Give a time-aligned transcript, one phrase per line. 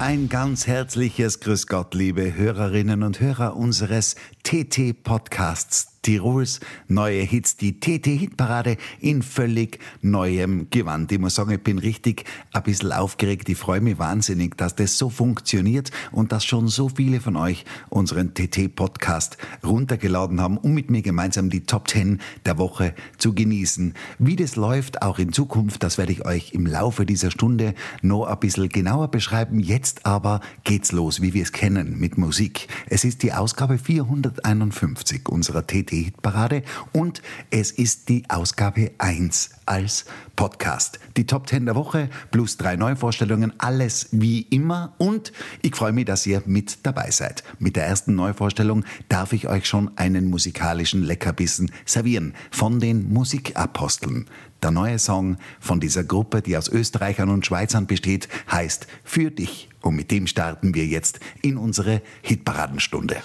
[0.00, 7.78] Ein ganz herzliches Grüß Gott, liebe Hörerinnen und Hörer unseres TT-Podcasts Tirols neue Hits, die
[7.78, 11.12] TT-Hitparade in völlig neuem Gewand.
[11.12, 13.48] Ich muss sagen, ich bin richtig ein bisschen aufgeregt.
[13.50, 17.66] Ich freue mich wahnsinnig, dass das so funktioniert und dass schon so viele von euch
[17.90, 23.94] unseren TT-Podcast runtergeladen haben, um mit mir gemeinsam die Top 10 der Woche zu genießen.
[24.18, 28.24] Wie das läuft, auch in Zukunft, das werde ich euch im Laufe dieser Stunde noch
[28.24, 29.60] ein bisschen genauer beschreiben.
[29.60, 32.68] Jetzt aber geht's los, wie wir es kennen, mit Musik.
[32.88, 40.04] Es ist die Ausgabe 451 unserer TT TT-Hitparade und es ist die Ausgabe 1 als
[40.36, 40.98] Podcast.
[41.16, 45.32] Die Top 10 der Woche plus drei Neuvorstellungen, alles wie immer und
[45.62, 47.44] ich freue mich, dass ihr mit dabei seid.
[47.58, 54.26] Mit der ersten Neuvorstellung darf ich euch schon einen musikalischen Leckerbissen servieren von den Musikaposteln.
[54.62, 59.68] Der neue Song von dieser Gruppe, die aus Österreichern und Schweizern besteht, heißt Für dich.
[59.80, 63.16] Und mit dem starten wir jetzt in unsere Hitparadenstunde.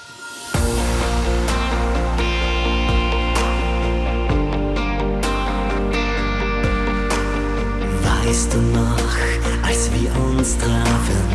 [8.28, 11.26] Weißt du noch, als wir uns trafen,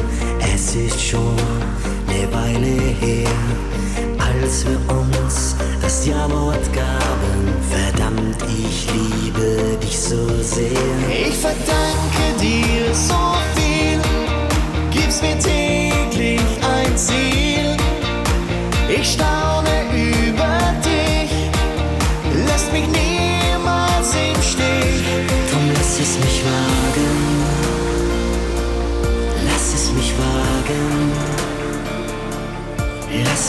[0.41, 1.37] es ist schon
[2.09, 3.31] eine Weile her,
[4.19, 7.55] als wir uns das Ja-Wort gaben.
[7.71, 10.73] Verdammt, ich liebe dich so sehr.
[11.09, 14.01] Ich verdanke dir so viel,
[14.91, 17.77] gibst mir täglich ein Ziel.
[18.89, 19.40] Ich staune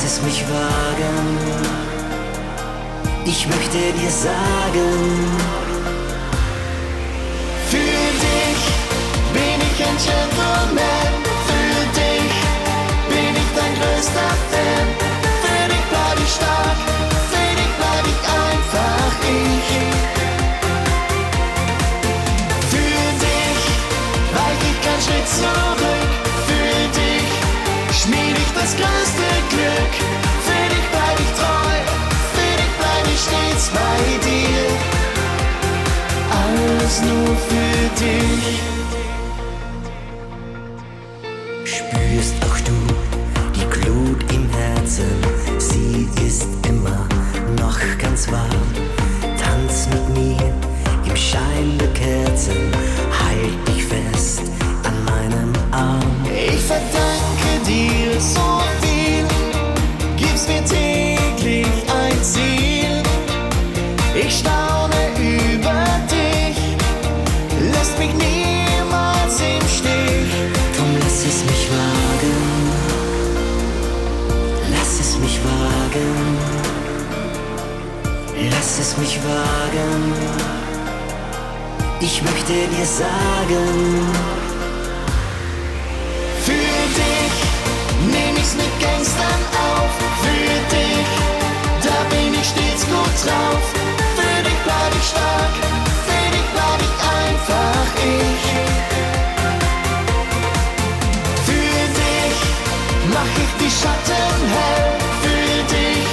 [0.04, 1.38] Lass es mich wagen.
[3.24, 4.90] Ich möchte dir sagen,
[7.70, 8.62] Für dich
[9.32, 11.14] bin ich ein Gentleman,
[11.48, 12.34] für dich
[13.10, 14.88] bin ich dein größter Fan.
[15.44, 16.80] Für dich bleib ich stark,
[17.32, 19.70] für dich bleib ich einfach ich.
[22.72, 23.62] Für dich
[24.34, 25.81] weich ich keinen Schritt zurück,
[28.82, 29.94] größte Glück.
[30.48, 31.74] Für dich bleib ich treu,
[32.36, 35.02] für dich bleib ich stets bei dir
[36.82, 38.60] alles nur für dich.
[41.64, 42.78] spürst auch du
[43.56, 45.06] die Glut im Herzen.
[45.58, 47.08] Sie ist immer
[47.60, 48.68] noch ganz warm.
[49.42, 50.54] Tanz mit mir
[51.06, 52.81] im Schein der Kerzen.
[78.98, 80.14] Mich wagen.
[82.02, 84.08] Ich möchte dir sagen,
[86.44, 86.52] Für
[87.00, 87.36] dich
[88.12, 89.92] nehm ich's mit Gangstern auf.
[90.24, 91.10] Für dich,
[91.84, 93.64] da bin ich stets gut drauf.
[94.18, 95.56] Für dich bleib ich stark,
[96.08, 97.88] für dich bleib ich einfach
[98.20, 98.46] ich.
[101.48, 102.38] Für dich
[103.14, 104.92] mach ich die Schatten hell.
[105.24, 106.08] Für dich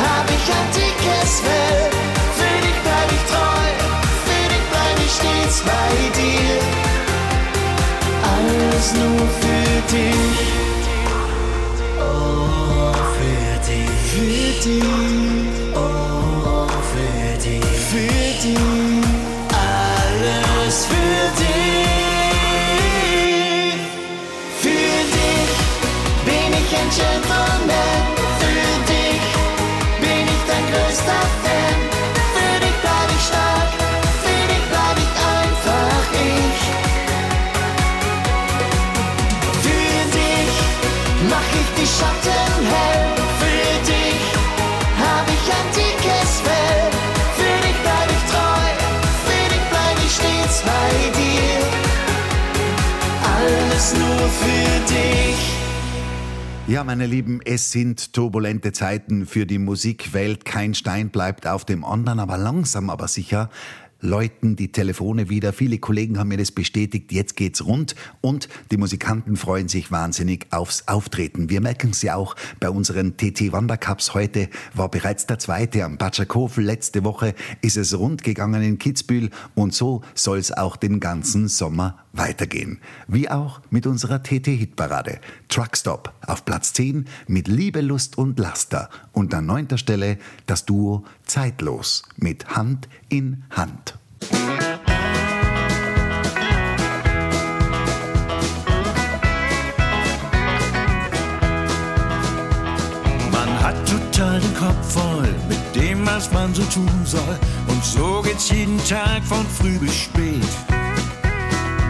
[0.00, 1.90] hab ich ein dickes Fell.
[2.38, 3.68] Für dich bleib ich treu,
[4.26, 6.58] für dich bleib ich stets bei dir
[8.36, 10.40] alles nur für dich.
[12.00, 15.27] oh, für dich, Für dich,
[54.28, 55.58] für dich.
[56.66, 60.44] Ja, meine Lieben, es sind turbulente Zeiten für die Musikwelt.
[60.44, 63.48] Kein Stein bleibt auf dem anderen, aber langsam, aber sicher
[64.00, 65.52] läuten die Telefone wieder.
[65.52, 67.12] Viele Kollegen haben mir das bestätigt.
[67.12, 71.50] Jetzt geht's rund und die Musikanten freuen sich wahnsinnig aufs Auftreten.
[71.50, 74.14] Wir merken es ja auch bei unseren TT Wandercups.
[74.14, 76.64] Heute war bereits der zweite am Batschakofel.
[76.64, 81.48] Letzte Woche ist es rund gegangen in Kitzbühel und so soll es auch den ganzen
[81.48, 82.80] Sommer weitergehen.
[83.06, 85.20] Wie auch mit unserer TT-Hitparade.
[85.48, 88.90] Truckstop auf Platz 10 mit Liebe, Lust und Laster.
[89.12, 93.98] Und an neunter Stelle das Duo Zeitlos mit Hand in Hand.
[103.30, 107.38] Man hat total den Kopf voll mit dem, was man so tun soll.
[107.68, 110.42] Und so geht's jeden Tag von früh bis spät.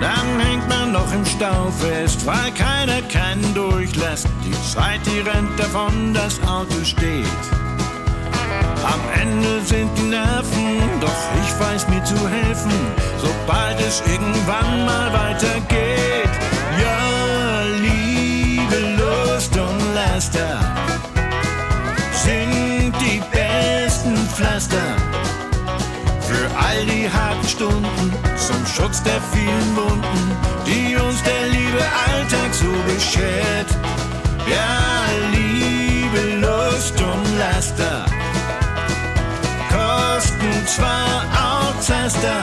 [0.01, 4.29] Dann hängt man noch im Stau fest, weil keiner keinen durchlässt.
[4.45, 7.25] Die Zeit, die rennt davon, das Auto steht.
[8.85, 12.73] Am Ende sind die Nerven, doch ich weiß mir zu helfen,
[13.21, 16.33] sobald es irgendwann mal weitergeht.
[16.81, 20.61] Ja, Liebe, Lust und Laster
[22.13, 24.97] sind die besten Pflaster
[26.21, 32.53] für all die harten Stunden zum Schutz der vielen Wunden, die uns der liebe Alltag
[32.53, 33.71] so beschert.
[34.47, 34.79] Ja,
[35.33, 37.98] Liebe, Lust und Laster
[40.69, 42.43] kosten zwar auch Zaster,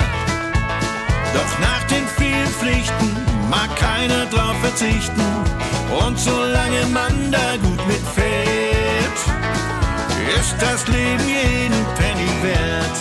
[1.33, 3.18] doch nach den vielen Pflichten
[3.50, 5.22] mag keiner drauf verzichten.
[6.06, 9.19] Und solange man da gut mitfährt,
[10.39, 12.98] ist das Leben jeden Penny wert.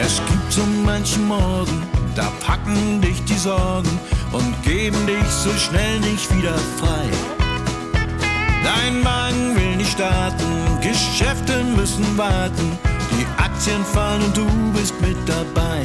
[0.00, 1.82] Es gibt so manchen Morgen,
[2.14, 3.98] da packen dich die Sorgen
[4.32, 7.35] und geben dich so schnell nicht wieder frei.
[8.66, 12.76] Dein Wagen will nicht starten, Geschäfte müssen warten,
[13.12, 15.78] die Aktien fallen und du bist mit dabei.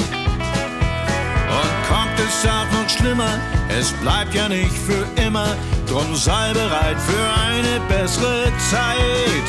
[1.60, 3.40] Und kommt es auch noch schlimmer,
[3.70, 5.56] es bleibt ja nicht für immer,
[5.88, 9.46] drum sei bereit für eine bessere Zeit.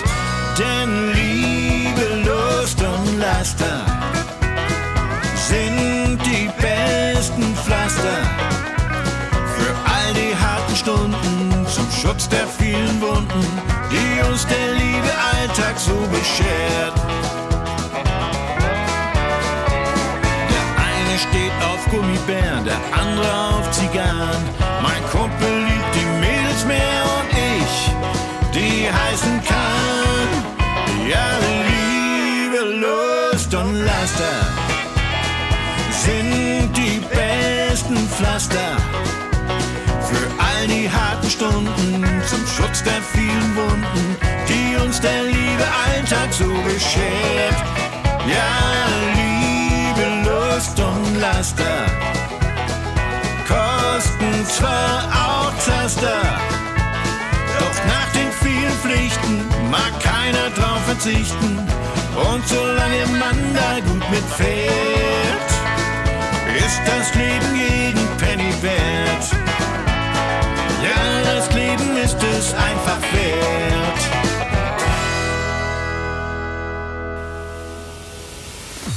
[0.58, 3.80] Denn Liebe, Lust und Laster
[5.48, 8.20] sind die besten Pflaster
[9.56, 11.41] für all die harten Stunden
[12.02, 13.46] Schutz der vielen Wunden,
[13.92, 16.96] die uns der liebe Alltag so beschert.
[20.50, 24.42] Der eine steht auf Gummibären, der andere auf Zigarren.
[24.82, 27.28] Mein Kumpel liebt die Mädels mehr und
[27.62, 27.92] ich,
[28.52, 30.28] die heißen Kahn.
[31.08, 31.28] Ja,
[31.70, 34.40] Liebe, Lust und Laster
[35.92, 38.81] sind die besten Pflaster
[42.56, 44.16] Schutz der vielen Wunden,
[44.46, 47.56] die uns der liebe Alltag so beschert.
[48.28, 48.52] Ja,
[49.16, 51.86] Liebe, Lust und Laster
[53.48, 56.20] kosten zwar auch Zaster,
[57.58, 61.58] doch nach den vielen Pflichten mag keiner drauf verzichten.
[62.32, 65.50] Und solange man da gut mitfährt,
[66.58, 69.24] ist das Leben jeden Penny wert.
[70.82, 71.61] Ja, das Leben
[72.42, 74.02] es einfach wert.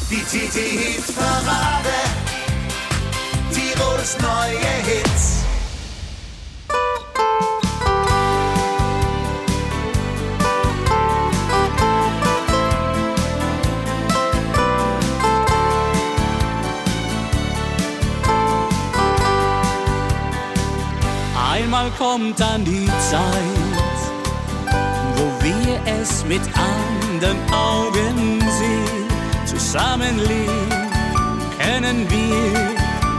[0.09, 1.97] Die TT-Hit-Parade.
[3.53, 5.14] Tirols neue Hits.
[21.97, 24.01] Kommt dann die Zeit,
[25.15, 29.05] wo wir es mit anderen Augen sehen.
[29.45, 30.69] Zusammenleben
[31.59, 32.51] können wir,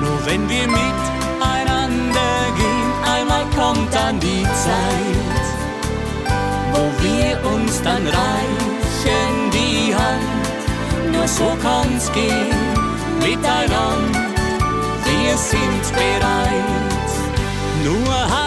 [0.00, 2.92] nur wenn wir miteinander gehen.
[3.14, 5.47] Einmal kommt dann die Zeit,
[6.73, 11.14] wo wir uns dann reichen die Hand.
[11.14, 12.50] Nur so kann's gehen,
[13.21, 14.21] miteinander,
[15.04, 16.87] wir sind bereit.
[17.85, 18.45] Nur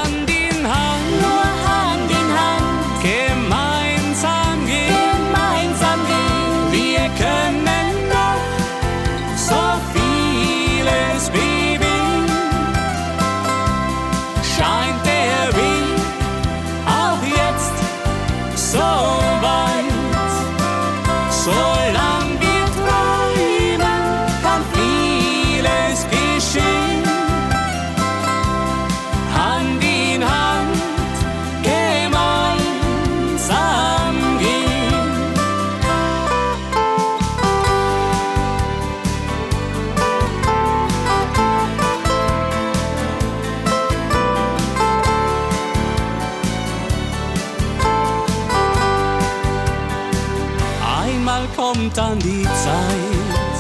[51.90, 53.58] kommt dann die Zeit,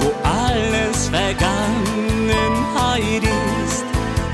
[0.00, 1.46] wo alles Vergangenheit
[3.22, 3.84] ist.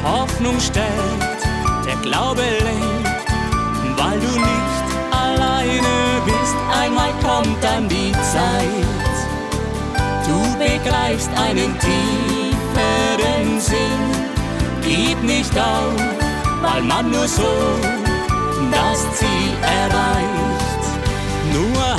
[0.02, 1.46] Hoffnung stärkt,
[1.86, 3.08] der Glaube lenkt,
[3.96, 6.56] weil du nicht alleine bist.
[6.80, 9.14] Einmal kommt dann die Zeit,
[10.26, 14.10] du begreifst einen tieferen Sinn.
[14.82, 15.94] Gib nicht auf,
[16.62, 17.78] weil man nur so
[18.72, 20.42] das Ziel erreicht.
[21.52, 21.91] Nur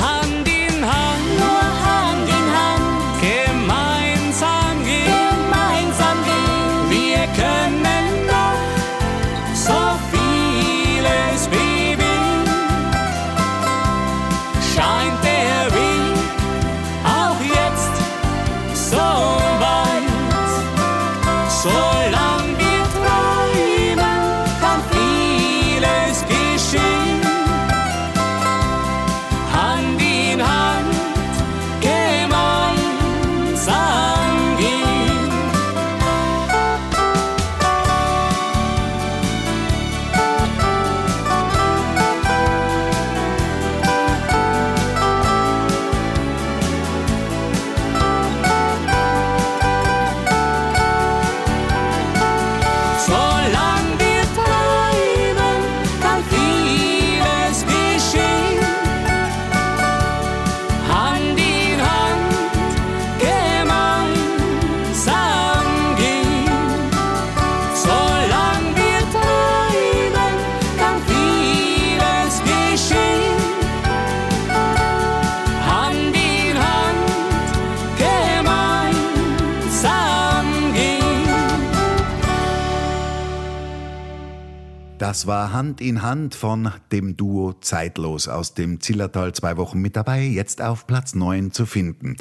[85.04, 89.96] Das war Hand in Hand von dem Duo Zeitlos aus dem Zillertal zwei Wochen mit
[89.96, 92.16] dabei, jetzt auf Platz 9 zu finden.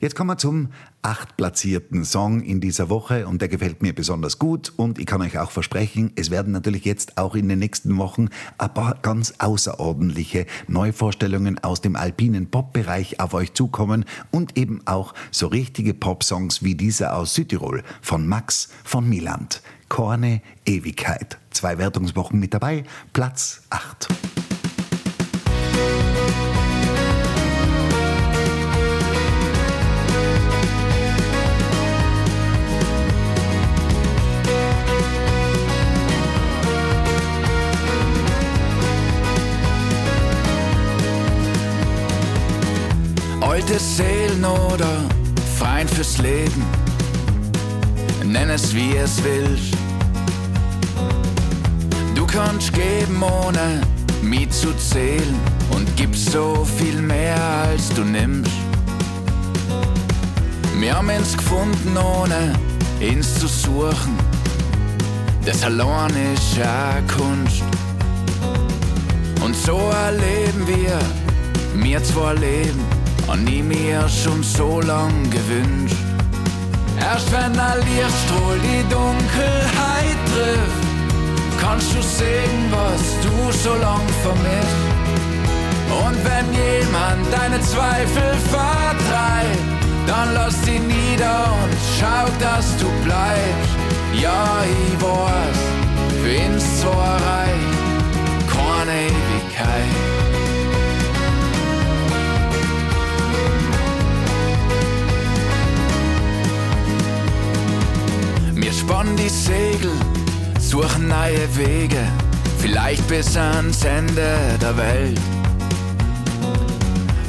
[0.00, 0.68] Jetzt kommen wir zum
[1.00, 5.38] achtplatzierten Song in dieser Woche und der gefällt mir besonders gut und ich kann euch
[5.38, 8.28] auch versprechen, es werden natürlich jetzt auch in den nächsten Wochen
[8.58, 15.14] ein paar ganz außerordentliche Neuvorstellungen aus dem alpinen Pop-Bereich auf euch zukommen und eben auch
[15.30, 19.62] so richtige Pop-Songs wie dieser aus Südtirol von Max von Miland.
[19.88, 21.38] Korne Ewigkeit.
[21.50, 24.08] Zwei Wertungswochen mit dabei, Platz 8.
[43.40, 45.04] Alte Seelen oder
[45.58, 46.62] Feind fürs Leben,
[48.26, 49.74] nenn es wie es willst.
[52.14, 53.80] Du kannst geben ohne
[54.22, 55.34] mich zu zählen
[55.70, 58.52] und gibst so viel mehr als du nimmst.
[60.78, 62.52] Wir haben uns gefunden ohne
[63.00, 64.16] ins zu suchen.
[65.44, 67.62] Das allein ist ja Kunst.
[69.44, 70.98] Und so erleben wir,
[71.74, 72.84] mir zwei Leben,
[73.28, 76.05] und ich mir schon so lang gewünscht.
[77.00, 80.84] Erst wenn ein Lichtstrahl die Dunkelheit trifft,
[81.60, 84.82] kannst du sehen, was du so lang vermisst.
[86.04, 89.66] Und wenn jemand deine Zweifel vertreibt,
[90.06, 93.74] dann lass sie nieder und schau, dass du bleibst.
[94.20, 95.58] Ja, ich weiß,
[96.22, 97.16] für uns zwar
[98.86, 100.15] keine Ewigkeit.
[108.66, 109.92] Wir spannen die Segel,
[110.58, 112.04] suchen neue Wege,
[112.58, 115.20] vielleicht bis ans Ende der Welt.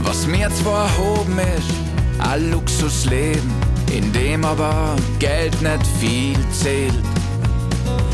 [0.01, 3.51] Was mir zwar erhoben ist, ein Luxusleben,
[3.93, 7.05] in dem aber Geld nicht viel zählt.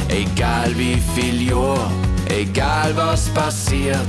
[0.10, 1.90] Egal wie viel Jahr,
[2.28, 4.06] egal was passiert,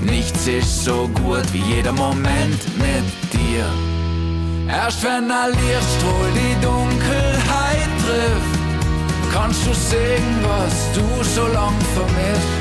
[0.00, 3.66] nichts ist so gut wie jeder Moment mit dir.
[4.66, 7.25] Erst wenn ein Lichtstrahl die Dunkelheit
[8.06, 8.58] trifft,
[9.34, 12.56] kannst du sehen, was du so lang vermisst.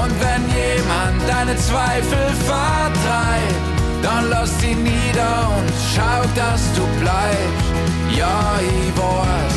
[0.00, 3.62] Und wenn jemand deine Zweifel vertreibt,
[4.02, 7.68] dann lass sie nieder und schau, dass du bleibst.
[8.16, 9.56] Ja, ich weiß,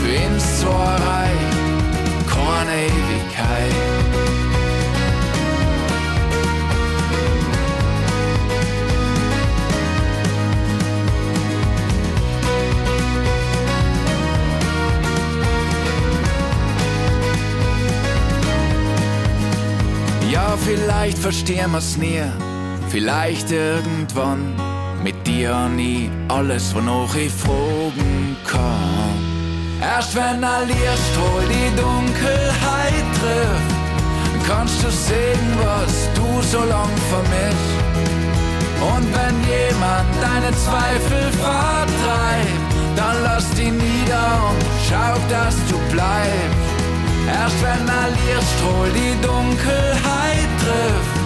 [0.00, 0.94] für uns zwar
[2.64, 4.43] keine Ewigkeit.
[20.34, 22.24] Ja, vielleicht verstehen wir's nie,
[22.88, 24.52] Vielleicht irgendwann
[25.00, 29.14] mit dir nie alles, wonach ich fragen kann.
[29.80, 37.76] Erst wenn ein Lichtstrahl die Dunkelheit trifft, kannst du sehen, was du so lang vermisst.
[38.92, 46.73] Und wenn jemand deine Zweifel vertreibt, dann lass die nieder und schau, dass du bleibst.
[47.26, 51.16] Erst wenn ein Lichtstrahl die Dunkelheit trifft,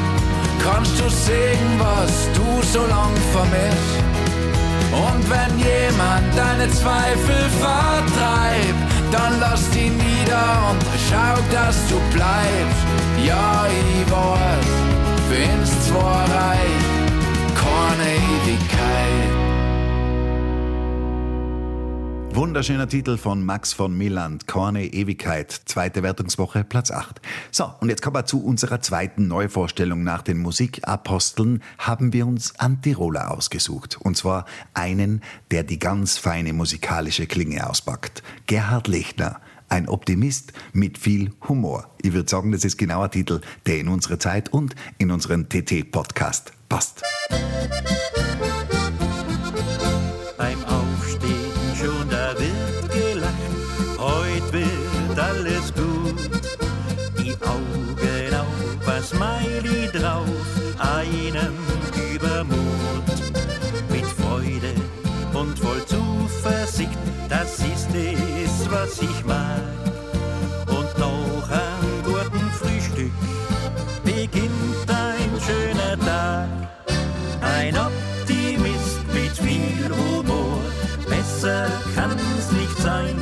[0.63, 3.99] kannst du sehen, was du so lang vermisst.
[4.93, 12.85] Und wenn jemand deine Zweifel vertreibt, dann lass die nieder und schau, dass du bleibst.
[13.25, 14.69] Ja, ich weiß,
[15.29, 16.85] find's zwar reich,
[17.55, 19.38] keine Ewigkeit.
[22.39, 27.21] Wunderschöner Titel von Max von Milland, Korne Ewigkeit, zweite Wertungswoche, Platz 8.
[27.51, 30.05] So, und jetzt kommen wir zu unserer zweiten Neuvorstellung.
[30.05, 33.99] Nach den Musikaposteln haben wir uns Antiroler ausgesucht.
[34.01, 38.23] Und zwar einen, der die ganz feine musikalische Klinge auspackt.
[38.47, 39.41] Gerhard Lechner.
[39.69, 41.91] Ein Optimist mit viel Humor.
[42.03, 45.49] Ich würde sagen, das ist genau ein Titel, der in unsere Zeit und in unseren
[45.49, 47.03] TT-Podcast passt.
[47.31, 48.28] Beim
[69.01, 69.63] ich mag.
[70.67, 73.13] Und noch am guten Frühstück
[74.05, 76.49] beginnt ein schöner Tag.
[77.41, 80.61] Ein Optimist mit viel Humor,
[81.09, 83.17] besser kann's nicht sein.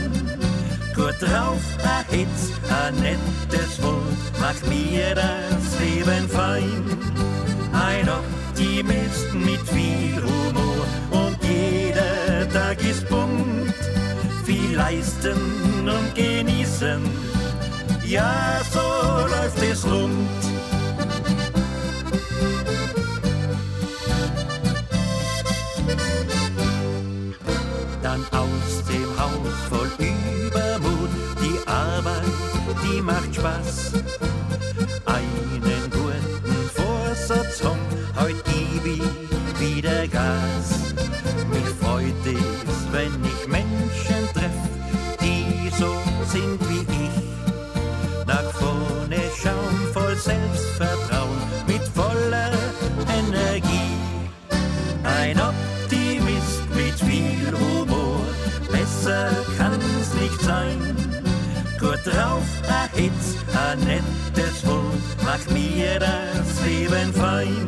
[0.95, 6.85] Gut drauf, ein Hitz, ein nettes Wort, macht mir das Leben fein.
[7.73, 10.46] Ein Optimist mit viel Humor
[14.87, 17.03] leisten und genießen,
[18.05, 20.29] ja, so läuft es rund.
[28.03, 31.11] dann aus dem Haus voll Übermut.
[31.43, 32.23] Die Arbeit,
[32.85, 34.06] die macht Spaß.
[63.67, 67.67] Ein nettes Wort, macht mir das Leben fein.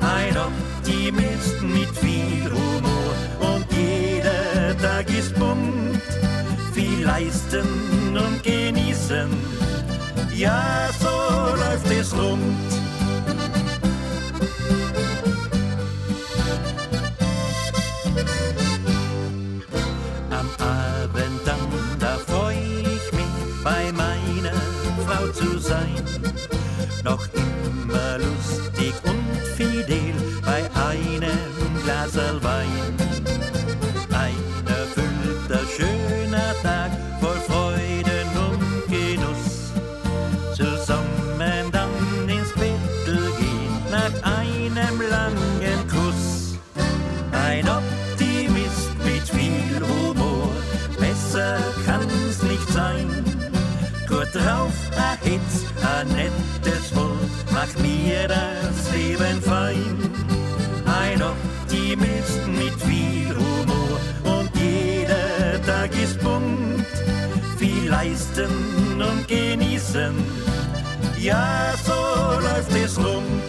[0.00, 6.00] Ein Optimist mit viel Humor und jeder Tag ist bunt.
[6.72, 7.66] Viel leisten
[8.16, 9.28] und genießen,
[10.34, 12.69] ja, so läuft es rund.
[58.02, 59.96] Mir das Leben fein.
[60.86, 66.86] Ein Optimist mit viel Humor und jeder Tag ist bunt.
[67.58, 68.50] Viel leisten
[69.00, 70.14] und genießen,
[71.18, 71.92] ja, so
[72.40, 73.39] läuft es rund.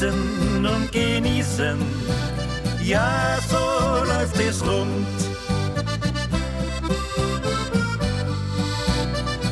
[0.00, 1.76] Leisten und genießen,
[2.82, 5.06] ja, so läuft es rund.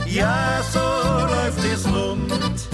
[0.06, 2.68] Ja, so läuft es rund.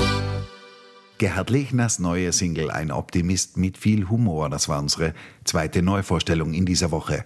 [1.18, 4.50] Gerhard Lechners neue Single Ein Optimist mit viel Humor.
[4.50, 5.12] Das war unsere
[5.44, 7.24] Zweite Neuvorstellung in dieser Woche.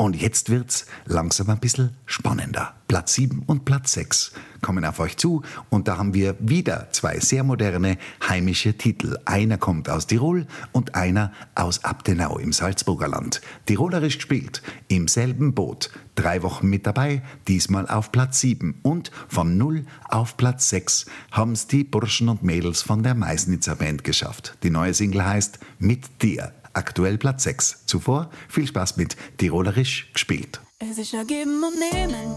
[0.00, 2.72] Und jetzt wird's langsam ein bisschen spannender.
[2.88, 4.32] Platz 7 und Platz 6
[4.62, 9.18] kommen auf euch zu und da haben wir wieder zwei sehr moderne heimische Titel.
[9.26, 13.42] Einer kommt aus Tirol und einer aus Abtenau im Salzburger Land.
[13.66, 15.90] Tirolerisch gespielt, im selben Boot.
[16.14, 21.66] Drei Wochen mit dabei, diesmal auf Platz 7 und von 0 auf Platz 6 haben's
[21.66, 24.56] die Burschen und Mädels von der Meißnitzer Band geschafft.
[24.62, 26.54] Die neue Single heißt Mit dir.
[26.72, 27.86] Aktuell Platz 6.
[27.86, 30.60] Zuvor viel Spaß mit Tirolerisch gespielt.
[30.78, 32.36] Es ist ja geben und nehmen,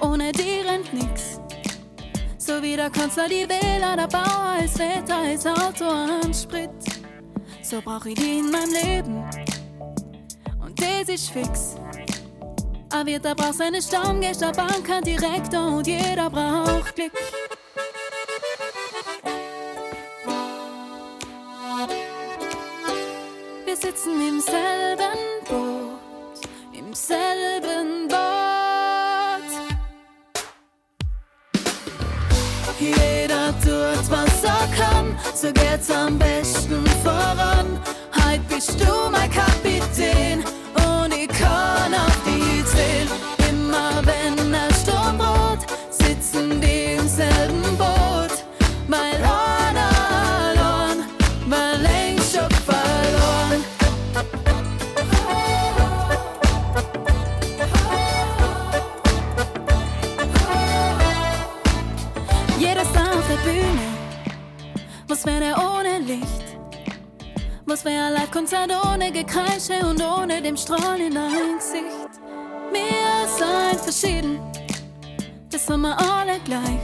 [0.00, 1.40] ohne die rennt nix.
[2.38, 6.70] So wie der Kanzler die Wähler, der Bauer als Wetter, als Auto an Sprit.
[7.62, 9.24] So brauch ich die in meinem Leben
[10.60, 11.74] und das ist fix.
[12.90, 17.12] A Wirter braucht seine Stammgäste, Banker, Direktor und jeder braucht Glück.
[23.80, 26.40] Sitzen im selben Boot,
[26.72, 28.18] im selben Boot.
[32.80, 37.78] Jeder tut, was er kann, so geht's am besten voran.
[38.14, 40.44] Heut bist du mein Kapitän
[67.68, 71.84] Was wäre ein Live-Konzert ohne Gekreische und ohne dem Strahlen in dein Gesicht?
[72.72, 74.40] Wir sind verschieden,
[75.50, 76.80] das sind wir alle gleich.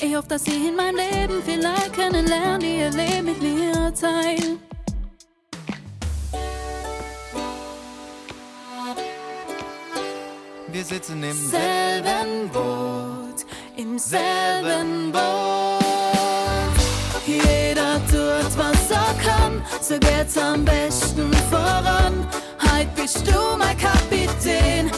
[0.00, 4.58] Ich hoffe, dass ich in meinem Leben vielleicht kennenlerne, die ihr Leben mit mir teilen.
[10.66, 15.63] Wir sitzen im selben Boot, im selben Boot.
[19.84, 22.26] So geht's am besten voran.
[22.58, 24.90] Heut bist du mein Kapitän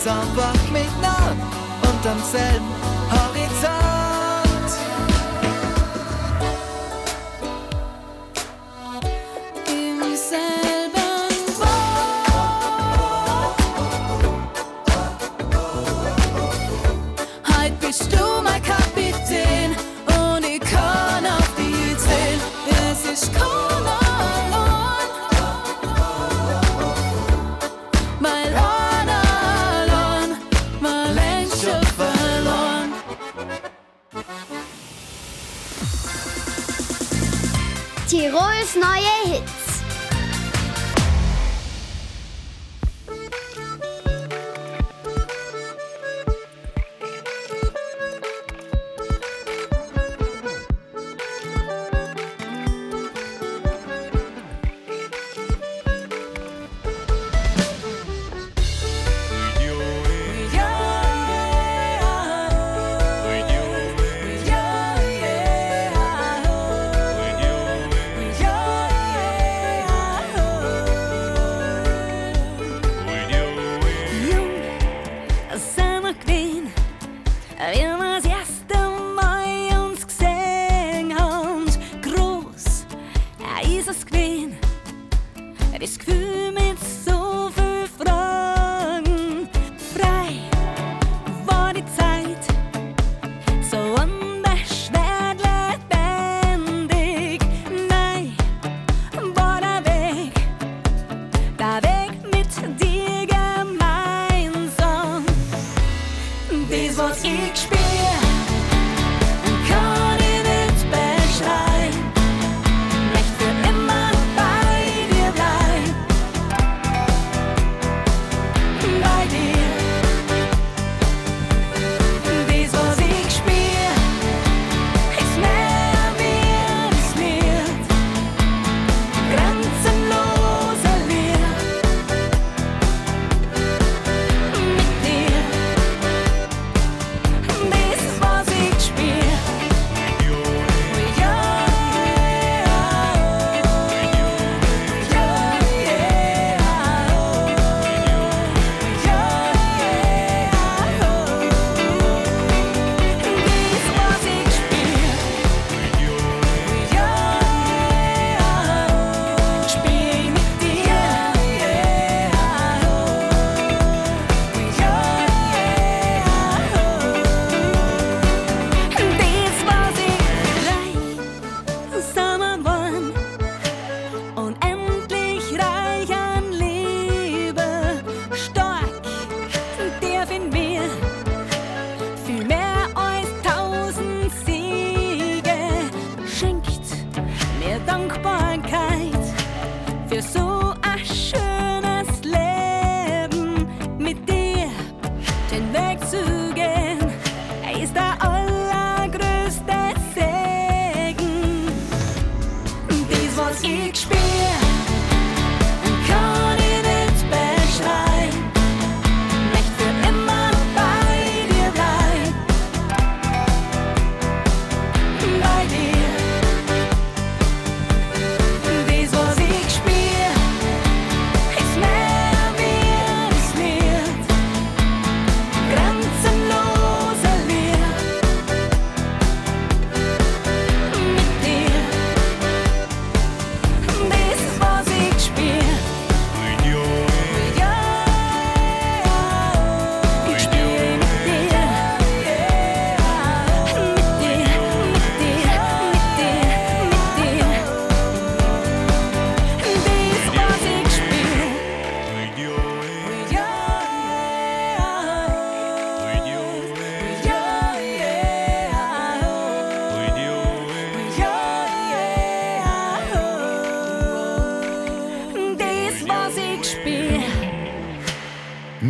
[0.00, 1.46] geht's einfach miteinander
[1.82, 2.79] und am selben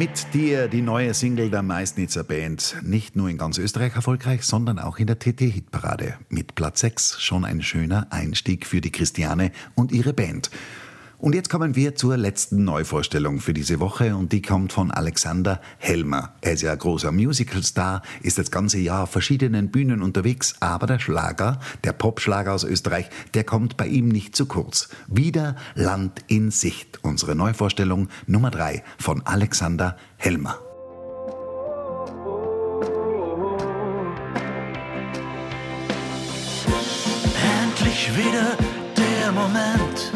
[0.00, 2.76] Mit dir die neue Single der Meißnitzer Band.
[2.82, 6.14] Nicht nur in ganz Österreich erfolgreich, sondern auch in der TT-Hitparade.
[6.30, 10.50] Mit Platz 6 schon ein schöner Einstieg für die Christiane und ihre Band.
[11.20, 15.60] Und jetzt kommen wir zur letzten Neuvorstellung für diese Woche und die kommt von Alexander
[15.76, 16.32] Helmer.
[16.40, 20.86] Er ist ja ein großer Musicalstar, ist das ganze Jahr auf verschiedenen Bühnen unterwegs, aber
[20.86, 24.88] der Schlager, der Popschlager aus Österreich, der kommt bei ihm nicht zu kurz.
[25.08, 27.00] Wieder Land in Sicht.
[27.02, 30.58] Unsere Neuvorstellung Nummer drei von Alexander Helmer.
[37.62, 38.56] Endlich wieder
[38.96, 40.12] der Moment,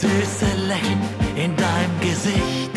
[0.00, 1.00] süße Lächeln
[1.36, 2.70] in deinem Gesicht.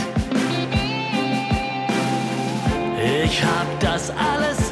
[3.24, 4.62] Ich hab das alles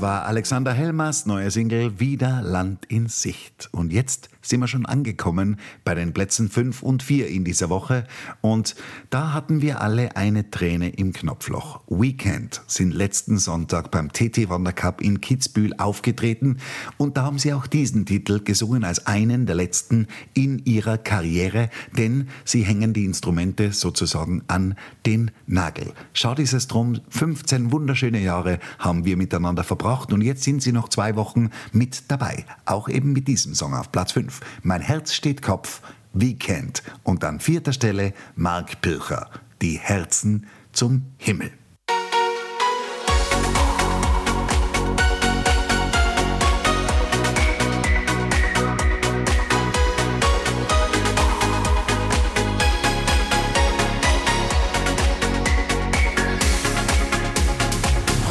[0.00, 3.68] Das war Alexander Helmers neue Single Wieder Land in Sicht.
[3.70, 8.06] Und jetzt sind wir schon angekommen bei den Plätzen 5 und 4 in dieser Woche.
[8.40, 8.76] Und
[9.10, 11.82] da hatten wir alle eine Träne im Knopfloch.
[11.86, 16.56] Weekend sind letzten Sonntag beim TT Wandercup in Kitzbühel aufgetreten.
[16.96, 21.68] Und da haben sie auch diesen Titel gesungen als einen der letzten in ihrer Karriere.
[21.98, 25.92] Denn sie hängen die Instrumente sozusagen an den Nagel.
[26.14, 30.62] Schaut ist es drum, 15 wunderschöne Jahre haben wir miteinander verbracht gebraucht und jetzt sind
[30.62, 32.44] sie noch zwei Wochen mit dabei.
[32.64, 34.40] Auch eben mit diesem Song auf Platz 5.
[34.62, 35.80] Mein Herz steht Kopf,
[36.12, 36.84] Weekend.
[37.02, 39.28] Und an vierter Stelle Mark Pircher,
[39.62, 41.50] Die Herzen zum Himmel.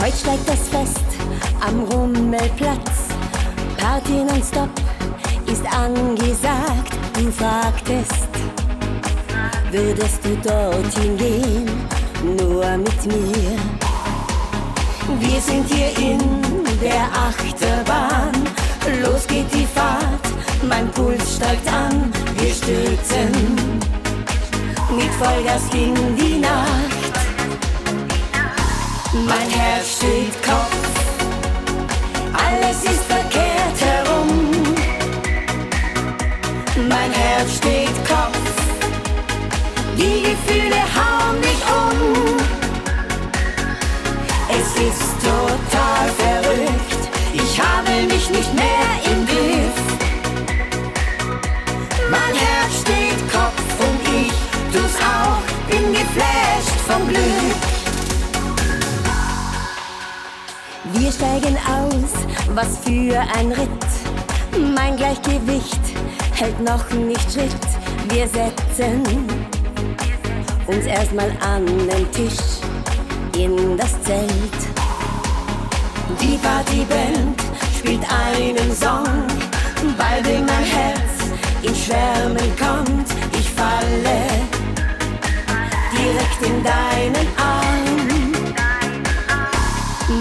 [0.01, 1.09] Heute steigt das Fest
[1.61, 3.09] am Rummelplatz.
[3.77, 4.69] Party nonstop
[5.45, 6.93] ist angesagt.
[7.13, 8.29] Du fragtest,
[9.71, 11.69] würdest du dorthin gehen?
[12.23, 13.57] Nur mit mir.
[15.19, 16.19] Wir sind hier in
[16.81, 18.31] der Achterbahn.
[19.01, 20.27] Los geht die Fahrt,
[20.67, 22.11] mein Puls steigt an.
[22.37, 23.31] Wir stürzen
[24.95, 26.99] mit Vollgas in die Nacht.
[29.27, 30.88] Mein Herz steht Kopf,
[32.49, 34.51] alles ist verkehrt herum.
[36.87, 38.53] Mein Herz steht Kopf,
[39.97, 42.37] die Gefühle hauen mich um.
[44.59, 49.79] Es ist total verrückt, ich habe mich nicht mehr im Griff.
[52.09, 54.33] Mein Herz steht Kopf und ich
[54.73, 57.48] tu's auch, bin geflasht vom Glück.
[61.09, 62.11] Wir steigen aus,
[62.53, 64.75] was für ein Ritt.
[64.75, 65.79] Mein Gleichgewicht
[66.35, 67.49] hält noch nicht Schritt.
[68.09, 69.01] Wir setzen
[70.67, 72.61] uns erstmal an den Tisch
[73.35, 74.59] in das Zelt.
[76.21, 77.41] Die Partyband
[77.75, 79.25] spielt einen Song,
[79.97, 81.33] bei dem mein Herz
[81.63, 83.09] in Schwärmen kommt.
[83.33, 84.27] Ich falle
[85.91, 87.68] direkt in deinen Arm.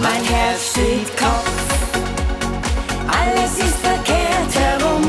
[0.01, 1.51] Mein Herz steht Kopf,
[3.09, 5.05] alles ist verkehrt herum.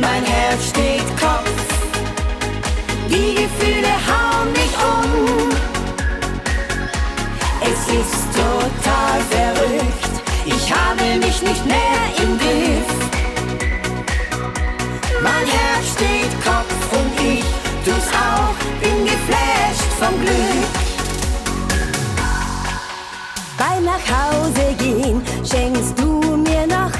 [0.00, 1.50] Mein Herz steht Kopf,
[3.08, 5.50] die Gefühle hauen mich um.
[7.62, 10.14] Es ist total verrückt,
[10.44, 12.90] ich habe mich nicht mehr im Griff.
[15.22, 17.44] Mein Herz steht Kopf und ich
[17.84, 20.65] tu's auch, bin geflasht vom Glück.
[24.46, 26.92] Nachhause gehen schenkst du mir noch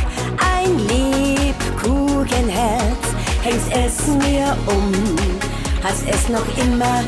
[0.55, 3.05] ein Lebkuchenherz,
[3.43, 4.93] hängst es mir um,
[5.83, 7.03] hast es noch immer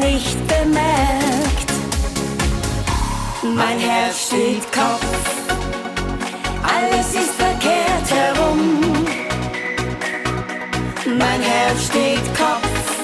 [0.00, 1.70] nicht bemerkt.
[3.42, 5.04] Mein Herz steht Kopf,
[6.62, 8.82] alles ist verkehrt herum.
[11.06, 13.02] Mein Herz steht Kopf,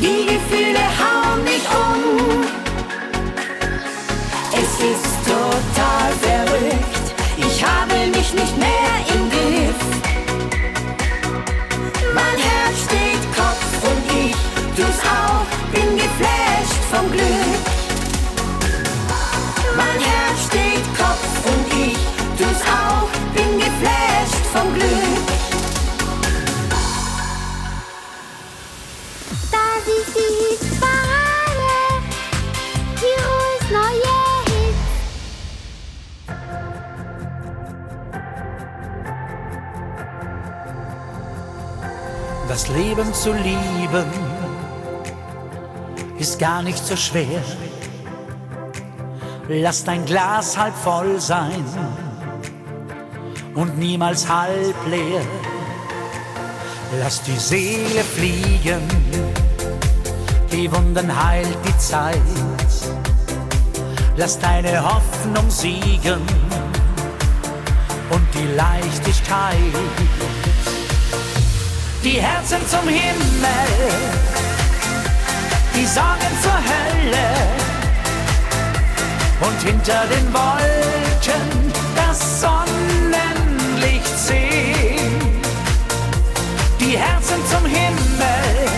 [0.00, 2.65] die Gefühle hauen mich um.
[5.46, 9.80] Total verrückt, ich habe mich nicht mehr im Griff.
[12.12, 14.36] Mein Herz steht Kopf und ich
[14.74, 17.55] tu's auch, bin geflasht vom Glück.
[42.66, 44.06] Das Leben zu lieben
[46.18, 47.40] ist gar nicht so schwer.
[49.48, 51.64] Lass dein Glas halb voll sein
[53.54, 55.20] und niemals halb leer.
[56.98, 58.82] Lass die Seele fliegen,
[60.50, 62.20] die Wunden heilt die Zeit.
[64.16, 66.20] Lass deine Hoffnung siegen
[68.10, 70.15] und die Leichtigkeit
[72.06, 73.66] die Herzen zum Himmel,
[75.74, 77.30] die Sorgen zur Hölle
[79.40, 85.20] und hinter den Wolken das Sonnenlicht sehen.
[86.78, 88.68] Die Herzen zum Himmel,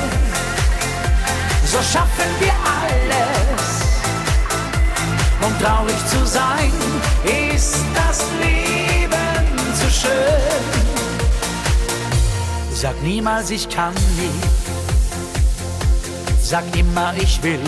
[1.66, 3.68] so schaffen wir alles.
[5.42, 6.72] Um traurig zu sein,
[7.24, 10.37] ist das Leben zu schön.
[12.80, 14.32] Sag niemals, ich kann nicht.
[16.40, 17.58] Sag immer, ich will.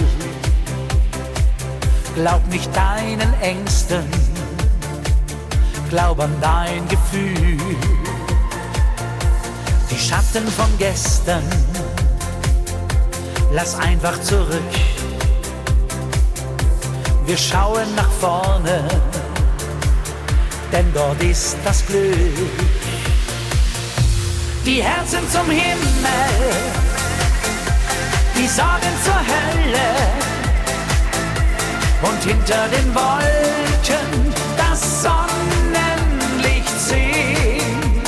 [2.14, 4.04] Glaub nicht deinen Ängsten.
[5.88, 7.58] Glaub an dein Gefühl.
[9.90, 11.42] Die Schatten von gestern.
[13.52, 14.72] Lass einfach zurück.
[17.26, 18.86] Wir schauen nach vorne.
[20.70, 22.69] Denn dort ist das Glück
[24.64, 26.52] die Herzen zum Himmel,
[28.36, 29.90] die Sorgen zur Hölle
[32.02, 38.02] und hinter den Wolken das Sonnenlicht sehen.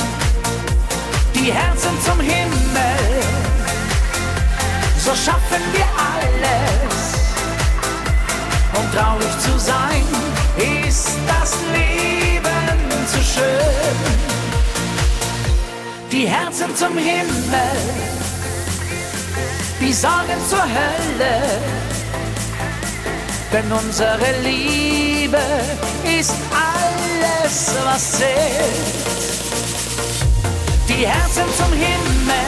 [1.33, 3.23] Die Herzen zum Himmel,
[4.99, 7.13] so schaffen wir alles.
[8.75, 10.03] Um traurig zu sein,
[10.57, 14.42] ist das Leben zu schön.
[16.13, 17.75] Die Herzen zum Himmel,
[19.81, 21.41] die Sorgen zur Hölle.
[23.51, 25.41] Denn unsere Liebe
[26.19, 28.29] ist alles, was zählt.
[30.87, 32.45] Die Herzen zum Himmel,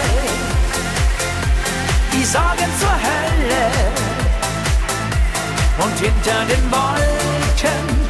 [2.13, 3.71] die Sorgen zur Hölle.
[5.79, 8.04] Und hinter den Wolken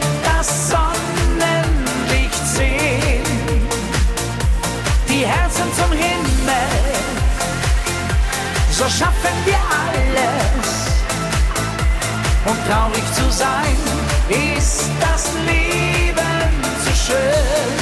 [5.98, 6.94] Himmel,
[8.72, 10.66] so schaffen wir alles.
[12.46, 13.76] Und traurig zu sein,
[14.30, 16.52] ist das Leben
[16.84, 17.76] zu schön.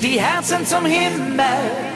[0.00, 1.91] Die Herzen zum Himmel.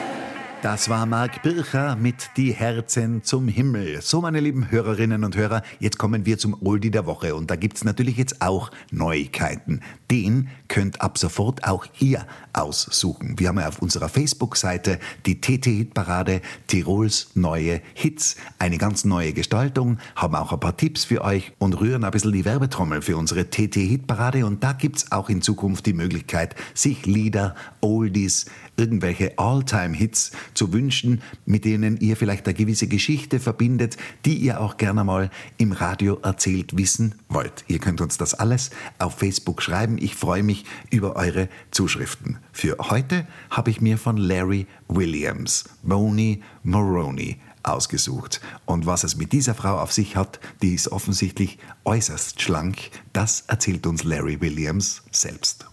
[0.67, 4.01] Das war Marc Bircher mit Die Herzen zum Himmel.
[4.01, 7.35] So, meine lieben Hörerinnen und Hörer, jetzt kommen wir zum Oldie der Woche.
[7.35, 9.79] Und da gibt's natürlich jetzt auch Neuigkeiten.
[10.11, 13.39] Den könnt ab sofort auch ihr aussuchen.
[13.39, 18.35] Wir haben ja auf unserer Facebook-Seite die TT-Hitparade Tirols neue Hits.
[18.59, 22.33] Eine ganz neue Gestaltung, haben auch ein paar Tipps für euch und rühren ein bisschen
[22.33, 24.45] die Werbetrommel für unsere TT-Hitparade.
[24.45, 28.47] Und da gibt's auch in Zukunft die Möglichkeit, sich Lieder, Oldies,
[28.77, 34.77] irgendwelche All-Time-Hits zu wünschen, mit denen ihr vielleicht eine gewisse Geschichte verbindet, die ihr auch
[34.77, 37.65] gerne mal im Radio erzählt wissen wollt.
[37.67, 38.69] Ihr könnt uns das alles
[38.99, 39.97] auf Facebook schreiben.
[39.97, 42.37] Ich freue mich über eure Zuschriften.
[42.51, 48.41] Für heute habe ich mir von Larry Williams, Boney Maroney, ausgesucht.
[48.65, 52.77] Und was es mit dieser Frau auf sich hat, die ist offensichtlich äußerst schlank.
[53.13, 55.65] Das erzählt uns Larry Williams selbst.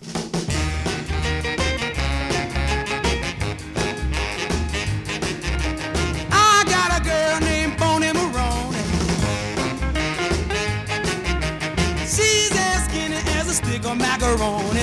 [14.36, 14.73] your own.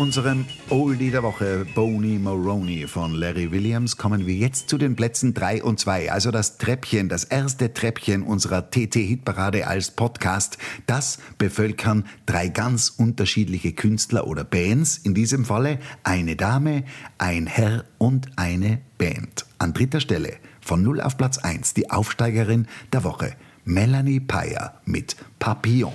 [0.00, 5.34] Unserem Oldie der Woche, Boney Maroney von Larry Williams, kommen wir jetzt zu den Plätzen
[5.34, 6.10] 3 und 2.
[6.10, 10.56] Also das Treppchen, das erste Treppchen unserer TT-Hitparade als Podcast.
[10.86, 14.96] Das bevölkern drei ganz unterschiedliche Künstler oder Bands.
[14.96, 16.84] In diesem Falle eine Dame,
[17.18, 19.44] ein Herr und eine Band.
[19.58, 23.34] An dritter Stelle von 0 auf Platz 1 die Aufsteigerin der Woche,
[23.66, 25.92] Melanie Payer mit Papillon.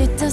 [0.00, 0.29] Du zitterst,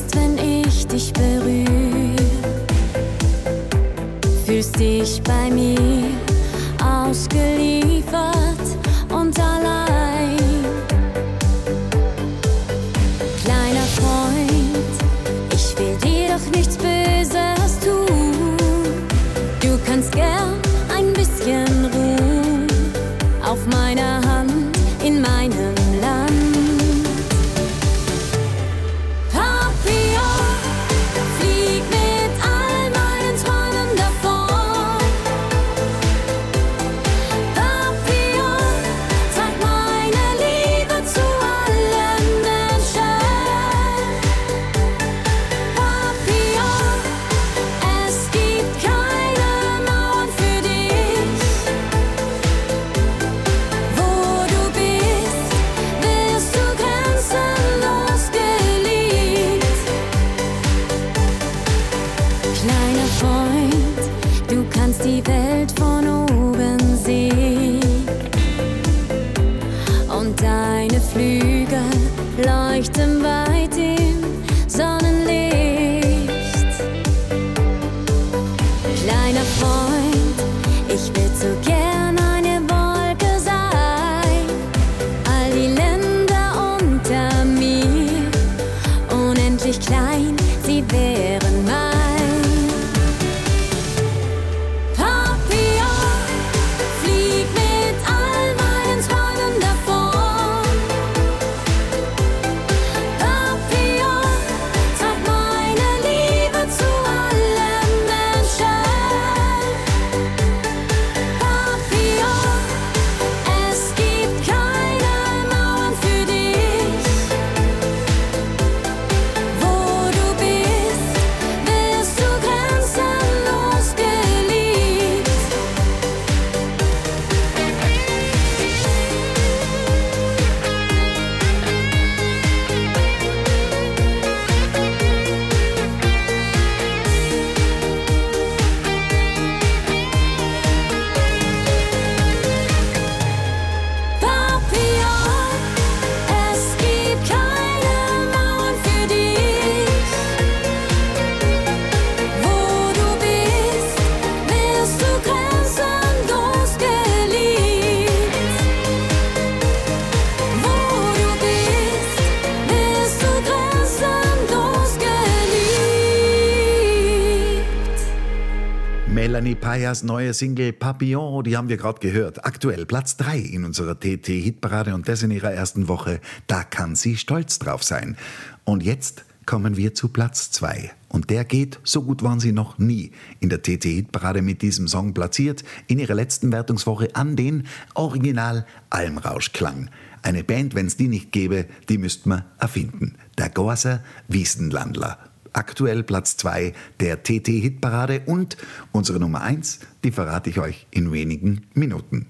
[169.78, 172.44] Payas neue Single Papillon, die haben wir gerade gehört.
[172.44, 176.20] Aktuell Platz 3 in unserer TT-Hitparade und das in ihrer ersten Woche.
[176.48, 178.18] Da kann sie stolz drauf sein.
[178.64, 180.90] Und jetzt kommen wir zu Platz 2.
[181.10, 185.14] Und der geht, so gut waren sie noch nie, in der TT-Hitparade mit diesem Song
[185.14, 189.92] platziert, in ihrer letzten Wertungswoche an den Original Almrauschklang.
[190.24, 193.14] Eine Band, wenn es die nicht gäbe, die müsste man erfinden.
[193.38, 195.20] Der Gorser Wiesenlandler.
[195.58, 198.58] Aktuell Platz 2 der TT-Hitparade und
[198.91, 202.28] unsere Nummer 1, die verrate ich euch in wenigen Minuten.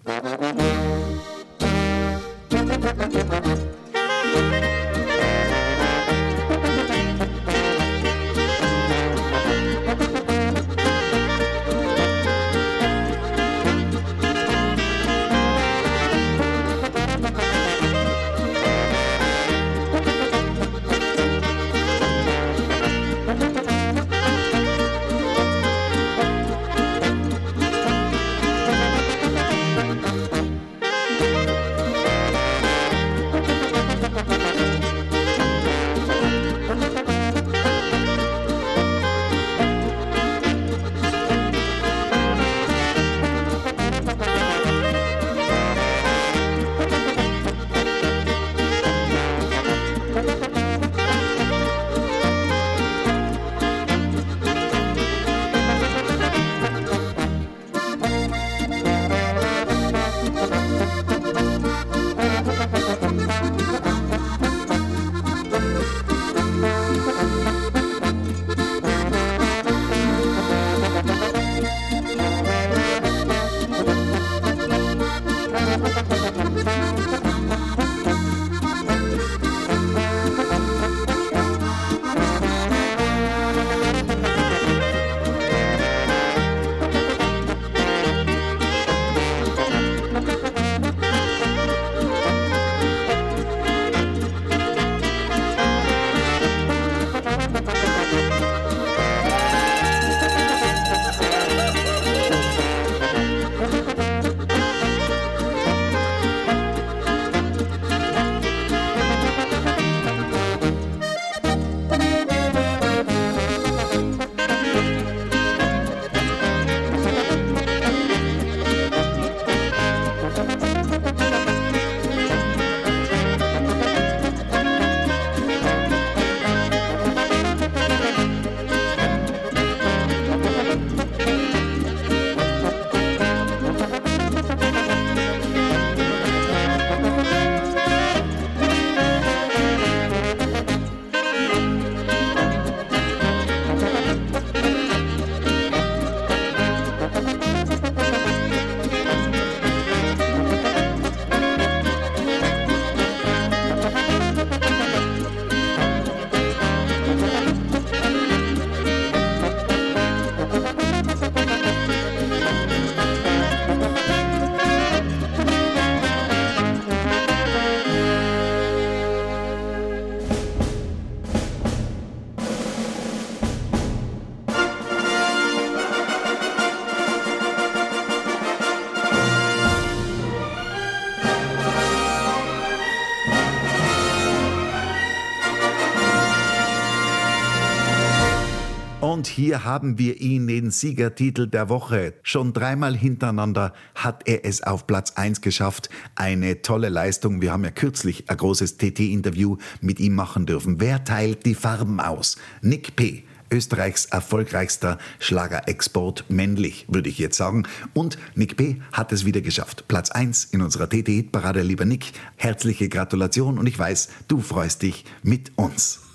[189.18, 192.14] Und hier haben wir ihn, den Siegertitel der Woche.
[192.22, 195.90] Schon dreimal hintereinander hat er es auf Platz 1 geschafft.
[196.14, 197.42] Eine tolle Leistung.
[197.42, 200.80] Wir haben ja kürzlich ein großes TT-Interview mit ihm machen dürfen.
[200.80, 202.38] Wer teilt die Farben aus?
[202.62, 203.24] Nick P.
[203.50, 207.64] Österreichs erfolgreichster Schlagerexport männlich, würde ich jetzt sagen.
[207.96, 208.76] Und Nick B.
[208.92, 209.88] hat es wieder geschafft.
[209.88, 211.64] Platz 1 in unserer TT-Hitparade.
[211.64, 216.07] Lieber Nick, herzliche Gratulation und ich weiß, du freust dich mit uns.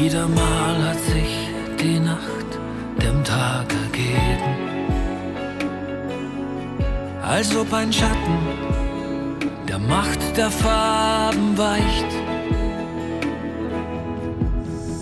[0.00, 1.32] Wieder mal hat sich
[1.78, 2.50] die Nacht
[3.02, 4.54] dem Tag ergeben,
[7.22, 8.38] als ob ein Schatten
[9.68, 12.10] der Macht der Farben weicht.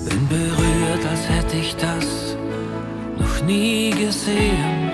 [0.09, 2.37] Bin berührt, als hätte ich das
[3.19, 4.91] noch nie gesehen.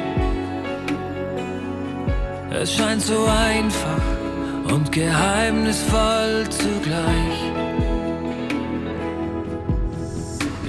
[2.50, 4.04] Es scheint so einfach
[4.70, 7.63] und geheimnisvoll zugleich.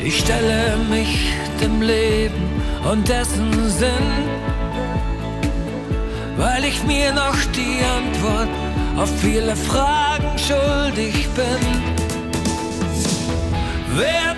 [0.05, 4.07] Ich stelle mich dem Leben und dessen Sinn,
[6.37, 8.49] weil ich mir noch die Antwort
[8.97, 11.61] auf viele Fragen schuldig bin.
[13.95, 14.37] Wer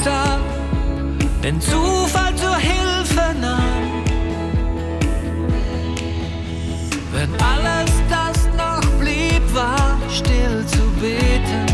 [0.00, 0.40] Schicksal
[1.42, 4.02] den Zufall zur Hilfe nahm.
[7.12, 11.66] Wenn alles, das noch blieb, war still zu beten.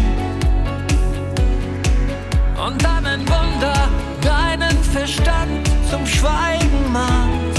[2.64, 3.88] Und dann ein Wunder
[4.22, 7.56] deinen Verstand zum Schweigen mahnt.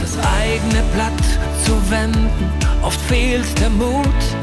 [0.00, 1.22] Das eigene Blatt
[1.64, 2.50] zu wenden,
[2.82, 4.39] oft fehlt der Mut.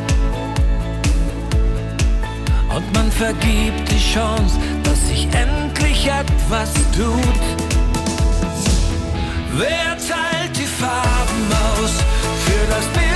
[2.78, 7.42] Und man vergibt die Chance, dass sich endlich etwas tut.
[9.56, 11.48] Wer teilt die Farben
[11.82, 11.94] aus
[12.46, 13.07] für das Bilderbuch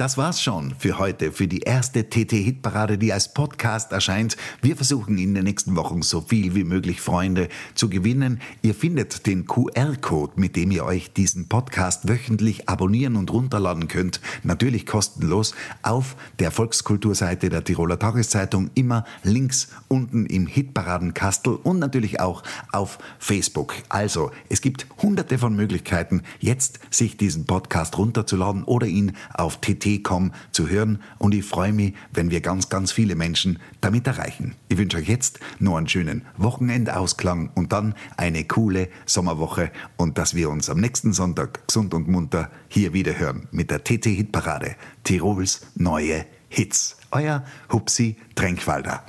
[0.00, 4.38] das war's schon für heute, für die erste TT-Hitparade, die als Podcast erscheint.
[4.62, 8.40] Wir versuchen in den nächsten Wochen so viel wie möglich Freunde zu gewinnen.
[8.62, 14.22] Ihr findet den QR-Code, mit dem ihr euch diesen Podcast wöchentlich abonnieren und runterladen könnt,
[14.42, 22.20] natürlich kostenlos, auf der Volkskulturseite der Tiroler Tageszeitung, immer links unten im Hitparadenkastel und natürlich
[22.20, 22.42] auch
[22.72, 23.74] auf Facebook.
[23.90, 29.60] Also, es gibt hunderte von Möglichkeiten, jetzt sich diesen Podcast runterzuladen oder ihn auf
[29.98, 34.54] tt.com zu hören und ich freue mich, wenn wir ganz, ganz viele Menschen damit erreichen.
[34.68, 40.34] Ich wünsche euch jetzt noch einen schönen Wochenendausklang und dann eine coole Sommerwoche und dass
[40.34, 45.62] wir uns am nächsten Sonntag gesund und munter hier wieder hören mit der TT-Hitparade Tirols
[45.74, 46.96] neue Hits.
[47.10, 49.04] Euer Hupsi Tränkwalder.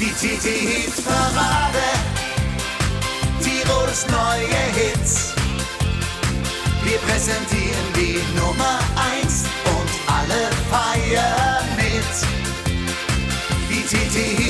[0.00, 1.78] Die TT-Hit-Parade.
[3.42, 5.37] Tirols neue Hits.
[6.98, 8.78] Wir präsentieren die Nummer
[9.22, 12.14] 1 und alle feiern mit.
[13.68, 14.47] Die TTI